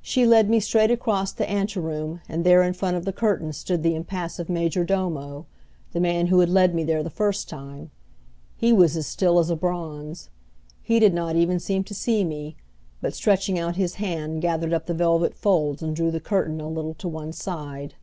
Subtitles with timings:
[0.00, 3.82] She led me straight across the anteroom and there in front of the curtain stood
[3.82, 5.46] the impassive major domo,
[5.90, 7.90] the man who had led me there the first time.
[8.56, 10.30] He was as still as a bronze.
[10.80, 12.54] He did not even seem to see me,
[13.00, 16.68] but stretching out his hand gathered up the velvet folds and drew the curtain a
[16.68, 17.96] little to one side.